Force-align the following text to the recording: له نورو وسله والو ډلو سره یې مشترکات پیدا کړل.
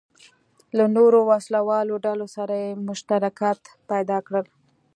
له 0.77 0.85
نورو 0.95 1.19
وسله 1.31 1.59
والو 1.69 1.95
ډلو 2.05 2.27
سره 2.35 2.53
یې 2.63 2.69
مشترکات 2.87 3.61
پیدا 3.89 4.17
کړل. 4.27 4.45